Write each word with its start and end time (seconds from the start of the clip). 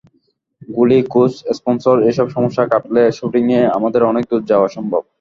গুলি, 0.69 0.99
coach, 1.09 1.33
sponsor 1.57 1.97
এসব 2.03 2.27
সমস্যা 2.29 2.63
কাটলে 2.71 3.03
শ্যুটিংয়ে 3.11 3.61
আমাদের 3.77 4.01
অনেক 4.03 4.23
দূর 4.31 4.41
যাওয়া 4.45 4.67
সম্ভব। 4.67 5.01